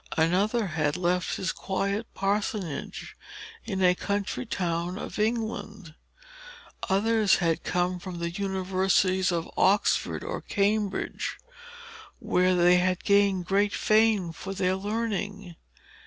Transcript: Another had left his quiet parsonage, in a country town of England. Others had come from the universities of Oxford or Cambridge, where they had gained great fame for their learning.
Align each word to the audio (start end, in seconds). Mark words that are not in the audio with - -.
Another 0.17 0.65
had 0.65 0.97
left 0.97 1.35
his 1.35 1.51
quiet 1.51 2.11
parsonage, 2.15 3.15
in 3.65 3.83
a 3.83 3.93
country 3.93 4.47
town 4.47 4.97
of 4.97 5.19
England. 5.19 5.93
Others 6.89 7.35
had 7.35 7.63
come 7.63 7.99
from 7.99 8.17
the 8.17 8.31
universities 8.31 9.31
of 9.31 9.47
Oxford 9.55 10.23
or 10.23 10.41
Cambridge, 10.41 11.37
where 12.17 12.55
they 12.55 12.77
had 12.77 13.03
gained 13.03 13.45
great 13.45 13.75
fame 13.75 14.31
for 14.33 14.55
their 14.55 14.75
learning. 14.75 15.55